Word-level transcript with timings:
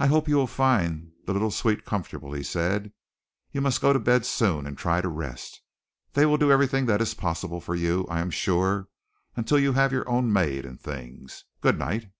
"I 0.00 0.08
hope 0.08 0.26
you 0.26 0.34
will 0.34 0.48
find 0.48 1.12
the 1.24 1.32
little 1.32 1.52
suite 1.52 1.84
comfortable," 1.84 2.32
he 2.32 2.42
said. 2.42 2.92
"You 3.52 3.60
must 3.60 3.80
go 3.80 3.92
to 3.92 4.00
bed 4.00 4.26
soon, 4.26 4.66
and 4.66 4.76
try 4.76 4.98
and 4.98 5.16
rest. 5.16 5.62
They 6.14 6.26
will 6.26 6.36
do 6.36 6.50
everything 6.50 6.86
that 6.86 7.00
is 7.00 7.14
possible 7.14 7.60
for 7.60 7.76
you, 7.76 8.08
I 8.10 8.18
am 8.18 8.32
sure, 8.32 8.88
until 9.36 9.60
you 9.60 9.74
have 9.74 9.92
your 9.92 10.08
own 10.08 10.32
maid 10.32 10.66
and 10.66 10.80
things. 10.80 11.44
Good 11.60 11.78
night!" 11.78 12.10